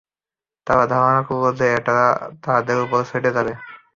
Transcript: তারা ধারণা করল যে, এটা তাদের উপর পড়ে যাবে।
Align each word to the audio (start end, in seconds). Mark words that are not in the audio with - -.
তারা 0.67 0.83
ধারণা 0.93 1.21
করল 1.27 1.45
যে, 1.59 1.67
এটা 1.77 1.97
তাদের 2.45 2.77
উপর 2.85 2.99
পড়ে 3.11 3.29
যাবে। 3.37 3.53